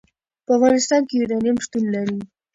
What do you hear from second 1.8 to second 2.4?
لري.